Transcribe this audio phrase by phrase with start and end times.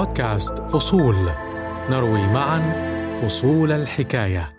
[0.00, 1.30] بودكاست فصول.
[1.90, 2.60] نروي معا
[3.12, 4.52] فصول الحكاية.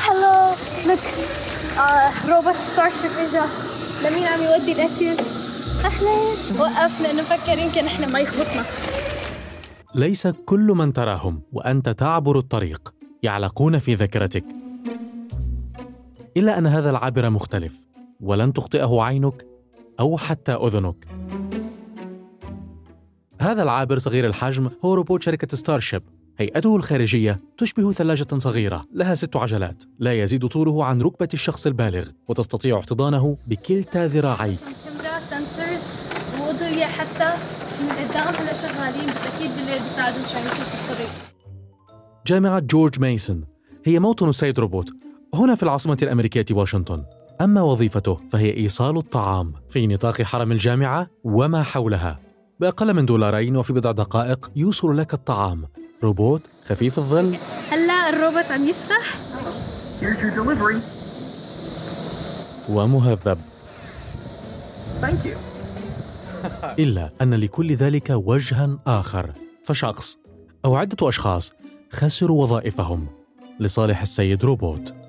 [0.00, 0.54] هلو
[0.86, 0.98] لك
[2.28, 3.44] روبوت ستار شيب اجا
[4.04, 5.22] لمين عم يودي الأكل؟
[5.84, 8.64] اهلين وقف لأنه فكر يمكن إحنا ما يخبطنا.
[9.94, 12.94] ليس كل من تراهم وأنت تعبر الطريق.
[13.22, 14.44] يعلقون في ذاكرتك.
[16.36, 17.86] إلا أن هذا العابر مختلف
[18.20, 19.46] ولن تخطئه عينك
[20.00, 21.06] أو حتى أذنك.
[23.40, 26.02] هذا العابر صغير الحجم هو روبوت شركة Starship
[26.38, 32.08] هيئته الخارجية تشبه ثلاجة صغيرة لها ست عجلات لا يزيد طوله عن ركبة الشخص البالغ
[32.28, 34.58] وتستطيع احتضانه بكلتا ذراعيك
[36.40, 37.30] واضوية حتى
[37.80, 41.10] من قدام هلا شغالين بس أكيد بالليل بيساعدوا مشان يشوفوا الطريق.
[42.26, 43.44] جامعة جورج ميسون
[43.84, 44.90] هي موطن السيد روبوت.
[45.34, 47.04] هنا في العاصمة الأمريكية واشنطن.
[47.40, 52.18] أما وظيفته فهي إيصال الطعام في نطاق حرم الجامعة وما حولها.
[52.60, 55.64] بأقل من دولارين وفي بضع دقائق يوصل لك الطعام.
[56.02, 57.36] روبوت خفيف الظل.
[57.70, 59.14] هلا الروبوت عم يفتح.
[60.00, 60.82] Here's your delivery.
[62.70, 63.38] ومهذب.
[65.00, 65.36] Thank you.
[66.78, 69.32] إلا أن لكل ذلك وجها آخر.
[69.64, 70.16] فشخص
[70.64, 71.52] أو عدة أشخاص
[71.92, 73.06] خسروا وظائفهم.
[73.60, 75.03] لصالح السيد روبوت.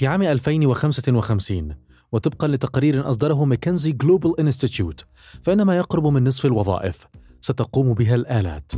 [0.00, 1.74] في عام 2055
[2.12, 5.04] وطبقا لتقرير أصدره McKinsey Global Institute
[5.42, 7.06] فإن ما يقرب من نصف الوظائف
[7.40, 8.72] ستقوم بها الآلات.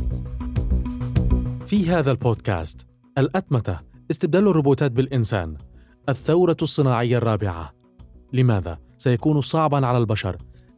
[1.65, 3.79] في هذا البودكاست الأتمتة
[4.11, 5.57] استبدال الروبوتات بالإنسان
[6.09, 7.73] الثورة الصناعية الرابعة.
[8.33, 10.37] لماذا سيكون صعبا على البشر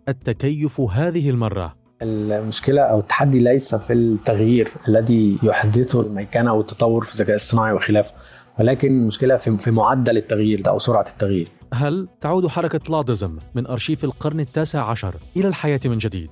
[0.09, 7.13] التكيف هذه المرة؟ المشكلة أو التحدي ليس في التغيير الذي يحدثه الميكنة أو التطور في
[7.13, 8.13] الذكاء الصناعي وخلافه.
[8.59, 13.67] ولكن المشكلة في في معدل التغيير ده أو سرعة التغيير هل تعود حركة لادزم من
[13.67, 16.29] أرشيف القرن التاسع عشر إلى الحياة من جديد؟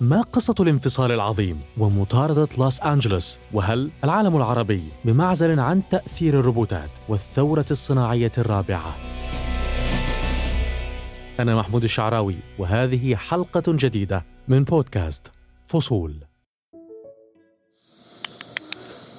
[0.00, 7.66] ما قصة الانفصال العظيم ومطاردة لوس أنجلوس؟ وهل العالم العربي بمعزل عن تأثير الروبوتات والثورة
[7.70, 8.94] الصناعية الرابعة؟
[11.40, 15.32] أنا محمود الشعراوي وهذه حلقة جديدة من بودكاست
[15.64, 16.14] فصول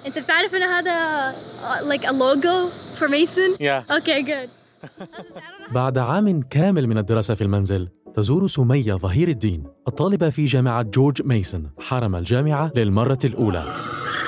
[0.07, 3.97] انت بتعرف ان هذا uh, like a logo for Mason Yeah.
[3.97, 4.49] okay good.
[5.71, 11.21] بعد عام كامل من الدراسة في المنزل تزور سمية ظهير الدين الطالبة في جامعة جورج
[11.21, 11.71] ميسون.
[11.79, 13.63] حرم الجامعة للمرة الأولى.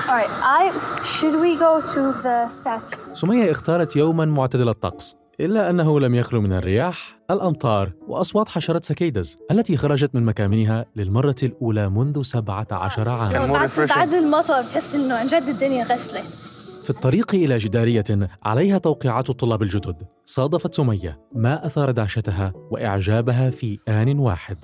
[0.08, 0.72] Alright I
[1.06, 3.14] should we go to the statue?
[3.14, 5.16] سمية اختارت يوما معتدل الطقس.
[5.40, 11.36] إلا أنه لم يخلو من الرياح، الأمطار وأصوات حشرات سكيدز التي خرجت من مكامنها للمرة
[11.44, 16.48] الأولى منذ 17 عاما بعد بعد المطر بحس إنه عن جد الدنيا غسلت
[16.84, 23.80] في الطريق إلى جدارية عليها توقيعات الطلاب الجدد صادفت سمية ما أثار دهشتها وإعجابها في
[23.88, 24.58] آن واحد.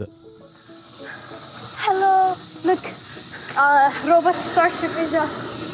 [1.88, 2.34] هلو
[2.66, 2.94] لك
[3.58, 5.24] آه روبوت Starship اجا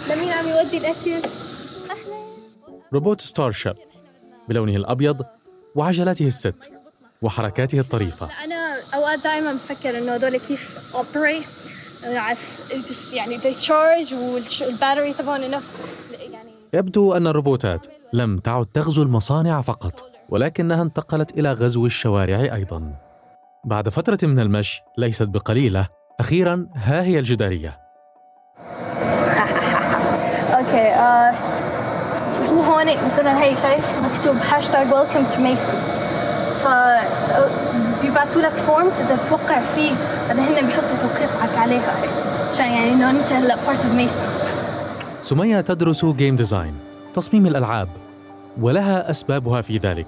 [0.10, 1.22] لمين عم يودي اهلين
[2.94, 3.74] روبوت Starship
[4.50, 5.26] بلونه الأبيض
[5.76, 6.70] وعجلاته الست
[7.22, 8.28] وحركاته الطريفة.
[8.46, 11.44] أنا أوقات دائما بفكر إنه هذول كيف operate
[12.90, 15.62] بس يعني they charge وال battery تبعهم انه
[16.34, 22.94] يعني يبدو أن الروبوتات لم تعد تغزو المصانع فقط ولكنها انتقلت إلى غزو الشوارع أيضا.
[23.66, 25.88] بعد فترة من المشي ليست بقليلة
[26.20, 27.80] أخيرا ها هي الجدارية.
[30.58, 31.49] okay
[32.50, 35.76] آه هو هون مثلا هي شايف؟ مكتوب hashtag welcome to Mason
[36.64, 36.68] ف
[38.02, 39.92] بيبعتوا لك form تقدر توقع فيه
[40.28, 41.94] بعدين هن بيحطوا توقيعك عليها.
[42.54, 44.24] عشان يعني إنه أنت هلأ part of Mason
[45.24, 46.74] سمية تدرس game design
[47.16, 47.88] تصميم الألعاب
[48.62, 50.08] ولها أسبابها في ذلك.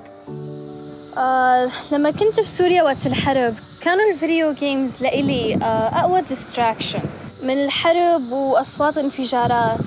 [1.17, 3.53] آه لما كنت في سوريا وقت الحرب
[3.83, 5.65] كانوا ال video games لإلي آه
[5.99, 6.99] أقوى distraction
[7.43, 9.79] من الحرب وأصوات الانفجارات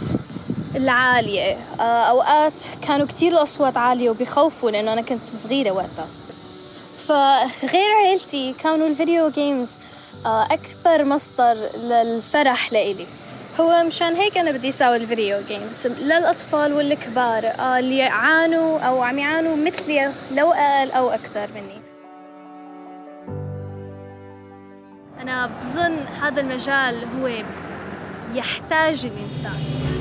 [0.77, 1.57] العالية.
[1.81, 2.53] آه أوقات
[2.87, 6.07] كانوا كتير الأصوات عالية وبيخوفوا لأنه أنا كنت صغيرة وقتها.
[7.07, 9.71] فغير عيلتي كانوا ال video games
[10.27, 13.07] آه أكبر مصدر للفرح لإلي.
[13.61, 19.03] هو مشان هيك أنا بدي أساوي ال video games للأطفال والكبار آه اللي يعانوا أو
[19.03, 21.85] عم يعانوا مثلي لو أقل أو أكثر مني.
[25.21, 27.31] أنا بظن هذا المجال هو
[28.35, 29.94] يحتاج الإنسان.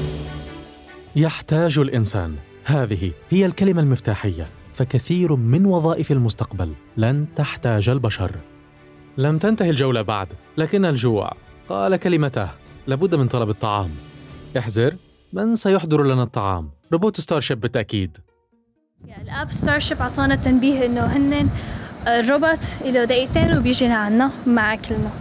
[1.15, 2.35] يحتاج الإنسان.
[2.65, 4.47] هذه هي الكلمة المفتاحية.
[4.73, 8.31] فكثير من وظائف المستقبل لن تحتاج البشر.
[9.17, 10.27] لم تنتهي الجولة بعد
[10.57, 11.31] لكن الجوع.
[11.69, 12.49] قال كلمته
[12.87, 13.89] لابد من طلب الطعام.
[14.57, 14.95] احذر
[15.33, 18.17] من سيحضر لنا الطعام؟ روبوت ستارشيب بالتأكيد.
[19.21, 21.49] ال app Starship أعطانا تنبيه إنه هن
[22.07, 25.11] الروبوت له دقيقتين وبيجي لعنا مع اكلنا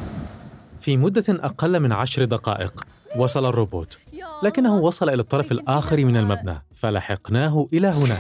[0.81, 2.85] في مدة أقل من عشر دقائق
[3.17, 3.99] وصل الروبوت.
[4.43, 8.19] لكنه وصل إلى الطرف الآخر من المبنى فلحقناه إلى هناك.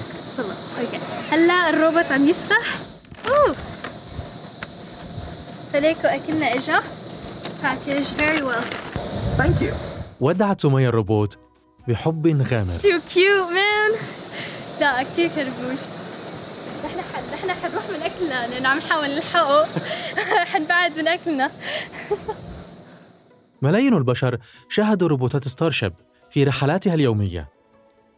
[1.33, 2.63] هلا الروبوت عم يفتح.
[5.73, 6.81] فليكو أكلنا إجا.
[7.63, 8.57] packaged very well
[9.39, 9.75] Thank you.
[10.21, 11.39] ودعت سمية الروبوت
[11.89, 12.73] بحب غامر.
[12.83, 13.91] too cute man
[14.81, 15.81] لا كتير كربوش
[16.85, 18.47] نحن حد نحن حنروح من أكلنا.
[18.55, 19.67] لأنه عم نحاول نلحقه.
[20.53, 21.51] حنبعد من أكلنا.
[23.63, 24.39] ملايين البشر
[24.69, 25.93] شاهدوا روبوتات Starship.
[26.33, 27.49] في رحلاتها اليومية.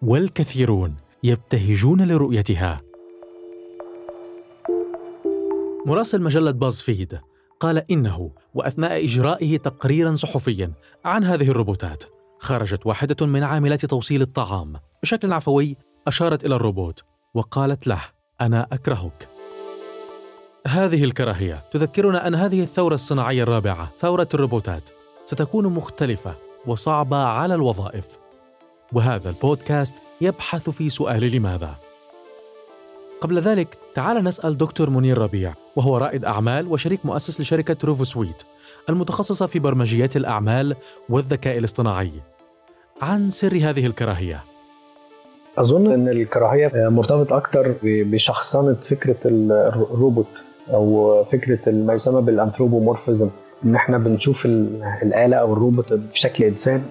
[0.02, 2.80] والكثيرون يبتهجون لرؤيتها.
[5.86, 7.20] مراسل مجلة BuzzFeed
[7.60, 10.72] قال إنه وأثناء إجرائه تقريرا صحفيا
[11.04, 12.04] عن هذه الروبوتات
[12.38, 15.76] خرجت واحدة من عاملات توصيل الطعام بشكل عفوي
[16.06, 17.02] أشارت إلى الروبوت
[17.34, 18.00] وقالت له
[18.40, 19.28] أنا أكرهك.
[20.66, 24.90] هذه الكراهية تذكرنا أن هذه الثورة الصناعية الرابعة ثورة الروبوتات
[25.24, 28.18] ستكون مختلفة وصعبة على الوظائف.
[28.92, 31.74] وهذا البودكاست يبحث في سؤال لماذا.
[33.20, 38.42] قبل ذلك تعال نسأل دكتور منير ربيع وهو رائد أعمال وشريك مؤسس لشركة روفو سويت
[38.88, 40.76] المتخصصة في برمجيات الأعمال
[41.08, 42.12] والذكاء الاصطناعي
[43.02, 44.40] عن سر هذه الكراهية.
[45.58, 53.30] أظن إن الكراهية مرتبط أكتر ب- بشخصنة فكرة ال- الروبوت أو فكرة ما يسمى بالأنثروبومورفيزم.
[53.64, 56.82] إن إحنا بنشوف ال- الآلة أو الروبوت في شكل إنسان.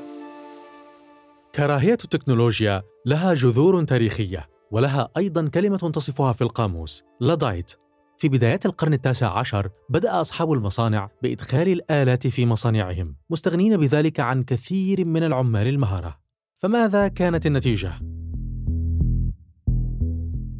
[1.56, 7.71] كراهية التكنولوجيا لها جذور تاريخية ولها أيضا كلمة تصفها في القاموس لادايت
[8.18, 14.44] في بدايات القرن التاسع عشر بدأ أصحاب المصانع بإدخال الآلات في مصانعهم مستغنين بذلك عن
[14.44, 16.18] كثير من العمال المهرة
[16.56, 17.92] فماذا كانت النتيجة؟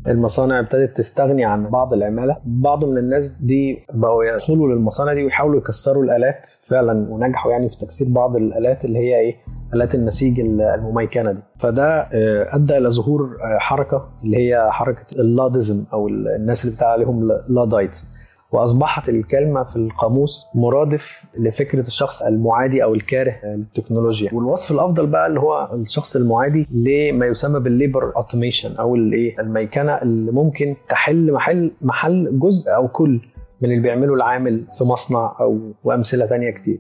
[0.08, 2.38] المصانع ابتدت تستغني عن بعض العمالة.
[2.46, 7.78] بعض من الناس دي بقوا يدخلوا للمصانع دي ويحاولوا يكسروا الآلات فعلا ونجحوا يعني في
[7.78, 9.36] تكسير بعض الآلات اللي هي إيه؟
[9.74, 11.42] آلات النسيج المميكنه دي.
[11.60, 16.88] فده آه، أدى إلى ظهور آه، حركة اللي هي حركة اللادزم أو الناس اللي بتاع
[16.88, 18.08] عليهم لادايتس.
[18.54, 24.30] وأصبحت الكلمة في القاموس مرادف لفكرة الشخص المعادي أو الكاره للتكنولوجيا.
[24.34, 29.92] والوصف الأفضل بقى اللي هو الشخص المعادي لما يسمى بال labor automation أو الايه الميكنة
[29.94, 33.22] اللي ممكن تحل محل محل جزء أو كل
[33.62, 36.80] من اللي بيعمله العامل في مصنع أو وامثله تانية كتير.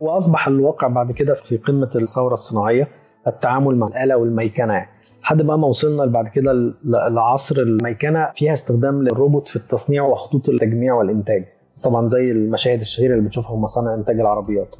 [0.00, 2.88] وأصبح الواقع بعد كده في قمة الثورة الصناعية.
[3.26, 4.90] التعامل مع الآلة والميكنة يعني.
[5.22, 6.74] لحد بقى ما وصلنا بعد كده
[7.10, 11.44] لعصر الميكنة فيها استخدام للروبوت في التصنيع وخطوط التجميع والإنتاج.
[11.84, 14.76] طبعا زي المشاهد الشهيرة اللي بنشوفها في مصانع إنتاج العربيات.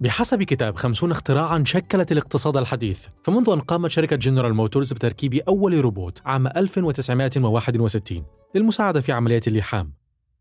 [0.00, 3.06] بحسب كتاب خمسون اختراعا شكلت الاقتصاد الحديث.
[3.22, 8.22] فمنذ أن قامت شركة جنرال موتورز بتركيب أول روبوت عام 1961
[8.54, 9.92] للمساعدة في عمليات اللحام.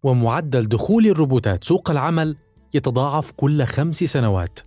[0.04, 2.38] ومعدل دخول الروبوتات سوق العمل
[2.74, 4.60] يتضاعف كل خمس سنوات.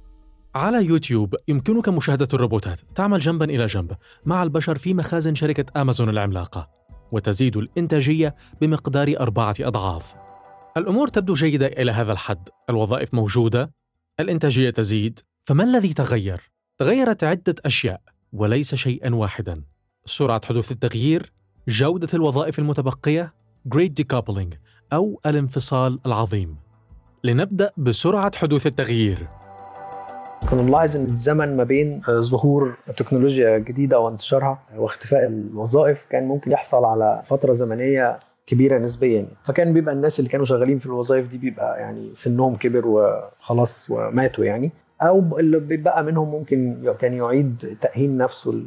[0.54, 2.80] على يوتيوب يمكنك مشاهدة الروبوتات.
[2.94, 6.70] تعمل جنبا إلى جنب مع البشر في مخازن شركة أمازون العملاقة
[7.12, 10.14] وتزيد الإنتاجية بمقدار أربعة أضعاف.
[10.76, 12.48] الأمور تبدو جيدة إلى هذا الحد.
[12.70, 13.72] الوظائف موجودة
[14.20, 15.20] الإنتاجية تزيد.
[15.42, 18.00] فما الذي تغير؟ تغيرت عدة أشياء
[18.32, 19.64] وليس شيئا واحدا.
[20.04, 21.32] سرعة حدوث التغيير
[21.68, 23.34] جودة الوظائف المتبقية
[23.74, 24.56] Great Decoupling
[24.92, 26.56] أو الانفصال العظيم.
[27.24, 29.39] لنبدأ بسرعة حدوث التغيير.
[30.48, 36.84] كنا نلاحظ ان الزمن ما بين ظهور تكنولوجيا جديدة وانتشارها واختفاء الوظائف كان ممكن يحصل
[36.84, 39.26] على فترة زمنية كبيرة نسبيا.
[39.44, 44.44] فكان بيبقى الناس اللي كانوا شغالين في الوظائف دي بيبقى يعني سنهم كبر وخلاص وماتوا
[44.44, 44.70] يعني.
[45.02, 48.62] أو اللي بيبقى منهم ممكن كان يعيد تأهيل نفسه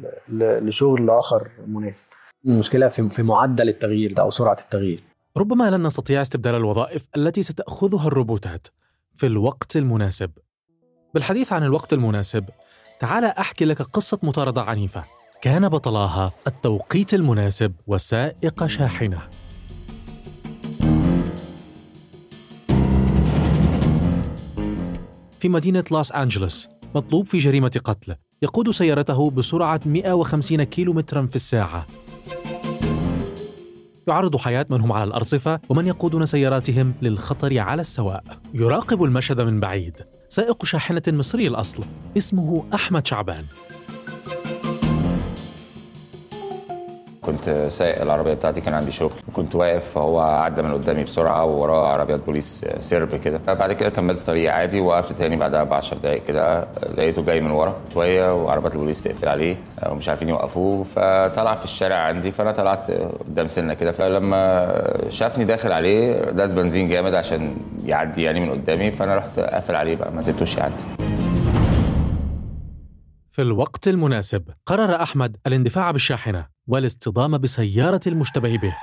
[0.62, 2.06] لشغل آخر مناسب.
[2.46, 5.03] المشكلة في معدل التغيير ده أو سرعة التغيير.
[5.38, 8.68] ربما لن نستطيع استبدال الوظائف التي ستأخذها الروبوتات
[9.15, 10.32] في الوقت المناسب.
[11.13, 12.46] بالحديث عن الوقت المناسب
[13.00, 15.03] تعال أحكي لك قصة مطاردة عنيفة.
[15.41, 19.20] كان بطلاها التوقيت المناسب وسائق شاحنة.
[25.39, 31.86] في مدينة لوس أنجلوس مطلوب في جريمة قتل يقود سيارته بسرعة 150 كيلومترا في الساعة.
[34.07, 39.60] يعرض حياة من هم على الأرصفة ومن يقودون سياراتهم للخطر على السواء يراقب المشهد من
[39.60, 39.93] بعيد.
[40.29, 41.83] سائق شاحنة مصري الأصل.
[42.17, 43.43] اسمه أحمد شعبان.
[47.22, 49.13] كنت سايق العربية بتاعتي كان عندي شغل.
[49.33, 53.37] كنت واقف فهو عدى من قدامي بسرعة ووراه عربيات بوليس سرب كده.
[53.47, 57.51] فبعد كده كملت طريقي عادي وقفت تاني بعدها ب 10 دقائق كده لقيته جاي من
[57.51, 59.57] ورا شوية وعربيات البوليس تقفل عليه
[59.89, 60.83] ومش عارفين يوقفوه.
[60.83, 63.91] فطلع في الشارع عندي فأنا طلعت قدام سنة كده.
[63.91, 64.73] فلما
[65.09, 69.95] شافني داخل عليه داس بنزين جامد عشان يعدي يعني من قدامي فأنا رحت قافل عليه
[69.95, 70.83] بقى ما سبتوش يعدي.
[73.31, 78.75] في الوقت المناسب قرر أحمد الاندفاع بالشاحنة والاصطدام بسيارة المشتبه به.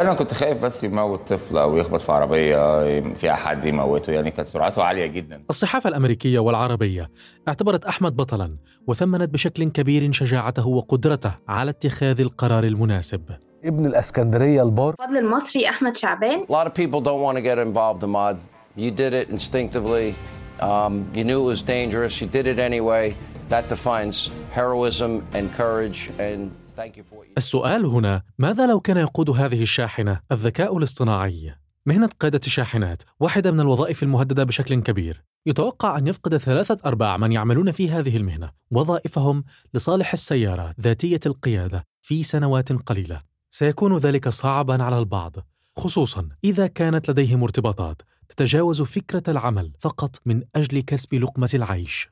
[0.00, 4.48] أنا كنت خايف بس يموت طفل أو يخبط في عربية فيها حد يموته يعني كانت
[4.48, 7.10] سرعته عالية جدا الصحافة الأمريكية والعربية
[7.48, 13.22] اعتبرت أحمد بطلا وثمنت بشكل كبير شجاعته وقدرته على اتخاذ القرار المناسب
[13.64, 17.58] ابن الإسكندرية البار الفضل المصري أحمد شعبان A lot of people don't want to get
[17.58, 18.36] involved, Ahmad.
[18.76, 20.14] You did it instinctively.
[20.60, 22.20] Um, you knew it was dangerous.
[22.20, 23.16] You did it anyway.
[23.48, 26.10] That defines heroism and courage.
[26.18, 30.76] And thank you for what you السؤال هنا ماذا لو كان يقود هذه الشاحنة؟ الذكاء
[30.78, 31.54] الاصطناعي؟
[31.86, 35.24] مهنة قيادة الشاحنات واحدة من الوظائف المهددة بشكل كبير.
[35.46, 38.50] يتوقع أن يفقد ثلاثة أرباع من يعملون في هذه المهنة.
[38.70, 43.22] وظائفهم لصالح السيارات ذاتية القيادة في سنوات قليلة.
[43.50, 45.36] سيكون ذلك صعبا على البعض.
[45.76, 52.10] خصوصا إذا كانت لديهم ارتباطات تتجاوز فكرة العمل فقط من أجل كسب لقمة العيش.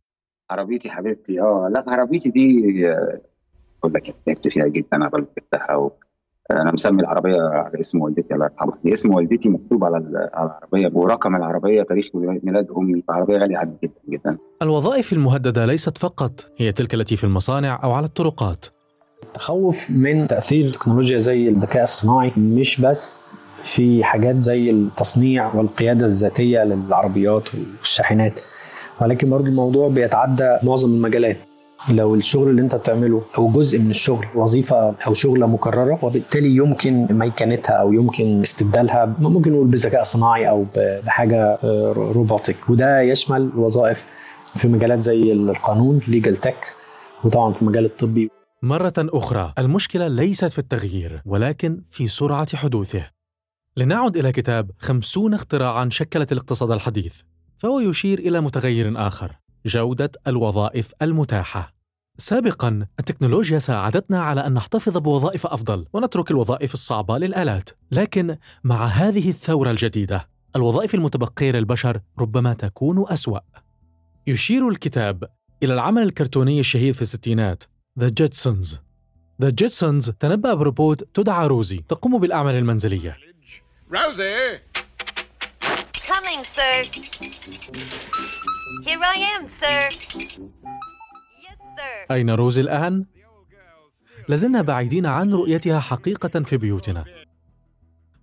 [0.50, 2.62] عربيتي حبيبتي آه لا عربيتي دي
[3.82, 5.92] أقول لك تعبت فيها جدا أنا جبتها و...
[6.50, 8.78] أنا مسمي العربية على اسم والدتي الله يرحمها.
[8.86, 13.76] اسم والدتي مكتوب على ال- على العربية ورقم العربية تاريخ ميلاد أمي فعربية غالية عندي
[13.82, 14.38] جدا جدا.
[14.62, 18.66] الوظائف المهددة ليست فقط هي تلك التي في المصانع أو على الطرقات.
[19.22, 23.32] التخوف من تأثير تكنولوجيا زي الذكاء الصناعي مش بس
[23.64, 27.48] في حاجات زي التصنيع والقيادة الذاتية للعربيات
[27.78, 28.40] والشاحنات
[29.00, 31.36] ولكن برضو الموضوع بيتعدى معظم المجالات.
[31.90, 37.06] لو الشغل اللي انت بتعمله أو جزء من الشغل وظيفة أو شغلة مكررة وبالتالي يمكن
[37.10, 44.06] ميكنتها أو يمكن استبدالها ممكن نقول بذكاء صناعي أو بحاجة آه، روبوتك وده يشمل وظائف
[44.56, 46.74] في مجالات زي القانون ليجل تك
[47.24, 48.30] وطبعا في المجال الطبي.
[48.62, 53.10] مرة أخرى المشكلة ليست في التغيير ولكن في سرعة حدوثه.
[53.76, 57.20] لنعد إلى كتاب خمسون اختراعا شكلت الاقتصاد الحديث
[57.58, 59.41] فهو يشير إلى متغير آخر.
[59.66, 61.74] جودة الوظائف المتاحة.
[62.18, 67.70] سابقا التكنولوجيا ساعدتنا على أن نحتفظ بوظائف أفضل ونترك الوظائف الصعبة للآلات.
[67.90, 73.40] لكن مع هذه الثورة الجديدة الوظائف المتبقية للبشر ربما تكون أسوأ.
[74.26, 75.24] يشير الكتاب
[75.62, 77.64] إلى العمل الكرتوني الشهير في الستينات
[78.00, 78.76] The Jetsons.
[79.42, 83.16] The Jetsons تنبأ بروبوت تدعى روزي تقوم بالأعمال المنزلية.
[83.90, 84.71] Rosie!
[86.56, 86.82] Sir.
[88.86, 89.80] Here I am, sir.
[91.44, 92.10] Yes, sir.
[92.10, 93.06] أين روزي الآن؟
[94.28, 97.04] لازلنا بعيدين عن رؤيتها حقيقة في بيوتنا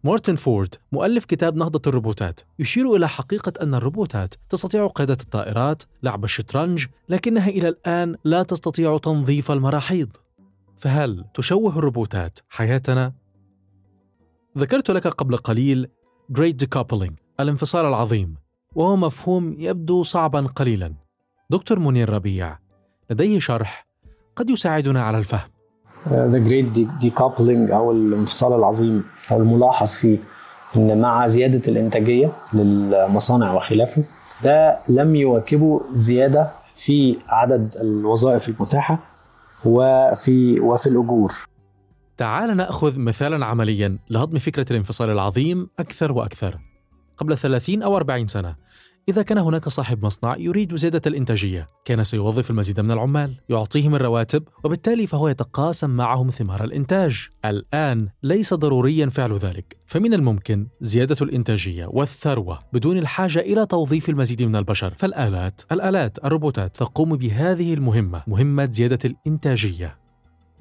[0.04, 6.24] مارتن فورد مؤلف كتاب نهضة الروبوتات يشير إلى حقيقة أن الروبوتات تستطيع قيادة الطائرات، لعب
[6.24, 10.10] الشطرنج، لكنها إلى الآن لا تستطيع تنظيف المراحيض.
[10.78, 13.14] فهل تشوه الروبوتات حياتنا؟
[14.58, 15.88] ذكرت لك قبل قليل
[16.40, 18.36] Great Decoupling الانفصال العظيم
[18.76, 20.94] وهو مفهوم يبدو صعبا قليلا.
[21.50, 22.58] دكتور منير ربيع
[23.10, 23.88] لديه شرح
[24.36, 25.50] قد يساعدنا على الفهم.
[26.10, 26.66] the great
[27.02, 30.18] decoupling أو الانفصال العظيم أو الملاحظ فيه
[30.76, 34.04] إن مع زيادة الإنتاجية للمصانع وخلافه
[34.44, 39.00] ده لم يواكبه زيادة في عدد الوظائف المتاحة
[39.66, 41.34] وفي وفي الأجور
[42.18, 46.60] تعال نأخذ مثالا عمليا لهضم فكرة الانفصال العظيم أكثر وأكثر.
[47.20, 48.56] قبل 30 أو 40 سنة
[49.10, 54.44] إذا كان هناك صاحب مصنع يريد زيادة الإنتاجية، كان سيوظف المزيد من العمال، يعطيهم الرواتب،
[54.64, 57.28] وبالتالي فهو يتقاسم معهم ثمار الإنتاج.
[57.46, 64.44] الآن ليس ضروريا فعل ذلك، فمن الممكن زيادة الإنتاجية والثروة بدون الحاجة إلى توظيف المزيد
[64.44, 70.09] من البشر، فالآلات، الآلات، الروبوتات تقوم بهذه المهمة، مهمة زيادة الإنتاجية.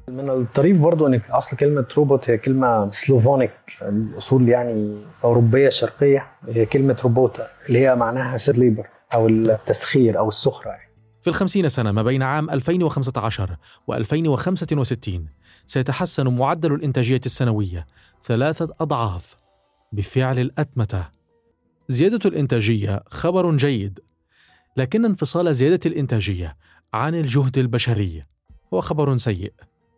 [0.09, 3.53] من الطريف برضو ان أصل كلمة روبوت هي كلمة Slavonic
[3.83, 10.29] الأصول يعني أوروبية شرقية هي كلمة روبوتا اللي هي معناها serf labor أو التسخير أو
[10.29, 10.89] السخرة يعني.
[11.23, 15.29] في الخمسين سنة ما بين عام 2015 و 2065
[15.67, 17.87] سيتحسن معدل الإنتاجية السنوية
[18.25, 19.37] ثلاثة أضعاف
[19.93, 21.09] بفعل الأتمتة.
[21.89, 24.01] زيادة الإنتاجية خبر جيد،
[24.77, 26.57] لكن انفصال زيادة الإنتاجية
[26.95, 28.25] عن الجهد البشري
[28.75, 29.53] هو خبر سيء.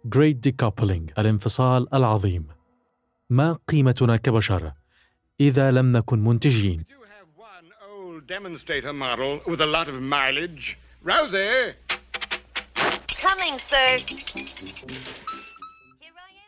[0.09, 2.47] Great Decoupling الانفصال العظيم.
[3.30, 4.73] ما قيمتنا كبشر
[5.40, 10.78] إذا لم نكن منتجين؟ Old demonstrator model with a lot of mileage.
[11.04, 11.75] Rosie!
[13.23, 13.99] Coming, sir.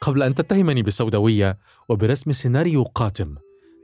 [0.00, 3.36] قبل أن تتهمني بالسوداوية وبرسم سيناريو قاتم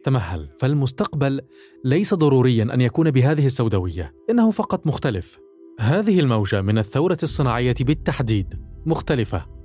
[0.04, 1.40] تمهل فالمستقبل
[1.84, 5.38] ليس ضروريا أن يكون بهذه السوداوية إنه فقط مختلف
[5.80, 9.57] هذه الموجة من الثورة الصناعية بالتحديد مختلفة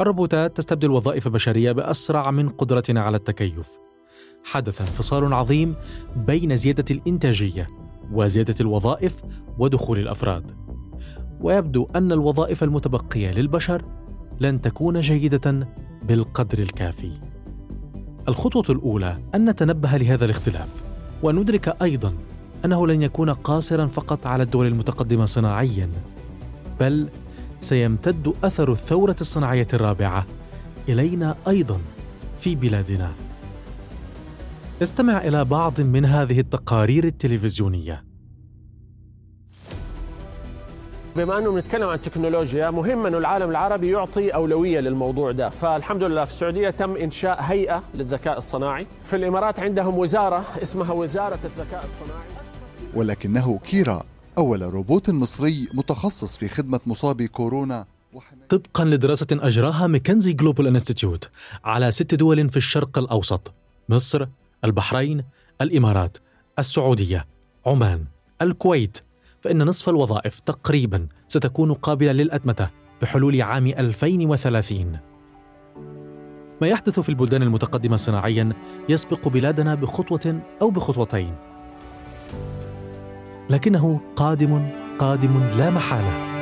[0.00, 3.78] الروبوتات تستبدل وظائف بشرية بأسرع من قدرتنا على التكيف
[4.44, 5.74] حدث انفصال عظيم
[6.16, 7.68] بين زيادة الإنتاجية
[8.12, 9.22] وزيادة الوظائف
[9.58, 10.52] ودخول الأفراد
[11.40, 13.84] ويبدو أن الوظائف المتبقية للبشر
[14.40, 15.68] لن تكون جيدة
[16.02, 17.12] بالقدر الكافي.
[18.28, 20.82] الخطوة الأولى أن نتنبه لهذا الاختلاف،
[21.22, 22.14] وندرك أيضا
[22.64, 25.90] أنه لن يكون قاصرا فقط على الدول المتقدمة صناعيا،
[26.80, 27.08] بل
[27.64, 30.26] سيمتد أثر الثورة الصناعية الرابعة.
[30.88, 31.78] إلينا أيضا
[32.38, 33.10] في بلادنا.
[34.82, 38.04] استمع إلى بعض من هذه التقارير التلفزيونية.
[41.16, 45.48] بما أنه بنتكلم عن التكنولوجيا مهم انه العالم العربي يعطي أولوية للموضوع ده.
[45.48, 48.86] فالحمد لله في السعودية تم إنشاء هيئة للذكاء الصناعي.
[49.04, 52.26] في الإمارات عندهم وزارة اسمها وزارة الذكاء الصناعي.
[52.94, 54.02] ولكنه كيرا.
[54.38, 57.86] أول روبوت مصري متخصص في خدمة مصابي كورونا
[58.48, 61.30] طبقا لدراسة أجراها McKinsey Global Institute
[61.64, 63.54] على ست دول في الشرق الأوسط
[63.88, 64.26] مصر،
[64.64, 65.24] البحرين،
[65.60, 66.18] الإمارات،
[66.58, 67.26] السعودية،
[67.66, 68.04] عمان،
[68.42, 68.98] الكويت.
[69.40, 72.70] فإن نصف الوظائف تقريبا ستكون قابلة للأتمتة
[73.02, 74.98] بحلول عام 2030
[76.60, 78.52] ما يحدث في البلدان المتقدمة صناعيا
[78.88, 81.34] يسبق بلادنا بخطوة أو بخطوتين.
[83.50, 86.34] لكنه قادم قادم لا محالة.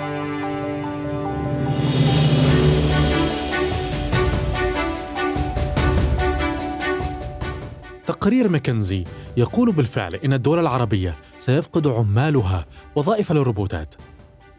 [8.07, 9.05] تقرير ماكنزي
[9.37, 13.95] يقول بالفعل إن الدول العربية سيفقد عمالها وظائف للروبوتات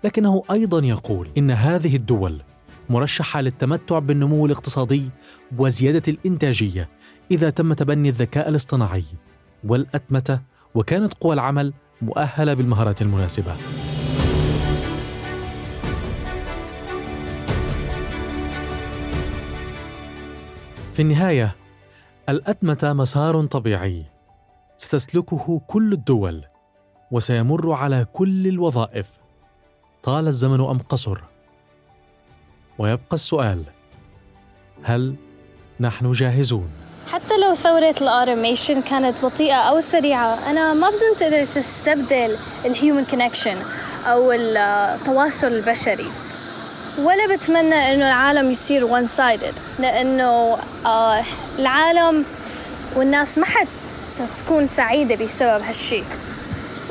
[0.04, 2.42] لكنه أيضا يقول إن هذه الدول
[2.90, 5.10] مرشحة للتمتع بالنمو الاقتصادي
[5.58, 6.90] وزيادة الإنتاجية
[7.32, 9.04] إذا تم تبني الذكاء الاصطناعي
[9.64, 10.40] والأتمتة
[10.76, 11.74] وكانت قوى العمل
[12.04, 13.56] مؤهلة بالمهارات المناسبة.
[20.94, 21.56] في النهاية
[22.30, 24.06] الأتمتة مسار طبيعي.
[24.78, 26.46] ستسلكه كل الدول
[27.12, 29.10] وسيمر على كل الوظائف.
[30.04, 31.22] طال الزمن أم قصر؟
[32.78, 33.64] ويبقى السؤال
[34.84, 35.16] هل
[35.80, 36.83] نحن جاهزون؟
[37.14, 42.72] حتى لو ثورة ال automation كانت بطيئة أو سريعة أنا ما بظن تقدر تستبدل ال
[42.72, 43.56] human connection
[44.08, 46.06] أو التواصل البشري.
[47.06, 51.24] ولا بتمنى إنه العالم يصير one sided لأنه آه
[51.60, 52.26] العالم
[52.96, 53.68] والناس ما حد
[54.40, 56.06] تكون سعيدة بسبب هالشيء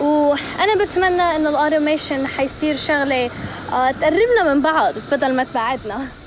[0.01, 3.31] وأنا بتمنى إنه الأوتوميشن حيصير شغلة
[3.73, 6.22] آه تقربنا من بعض بدل ما تبعدنا.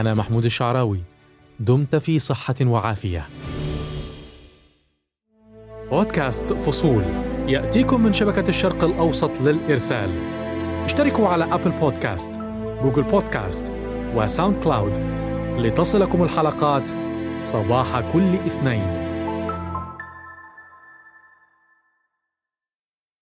[0.00, 1.00] أنا محمود الشعراوي.
[1.60, 3.26] دمت في صحة وعافية.
[5.90, 7.04] بودكاست فصول.
[7.48, 10.10] يأتيكم من شبكة الشرق الأوسط للإرسال.
[10.84, 12.30] اشتركوا على Apple Podcast
[12.82, 13.72] Google Podcast
[14.14, 14.98] و SoundCloud
[15.58, 16.90] لتصلكم الحلقات
[17.42, 18.99] صباح كل اثنين.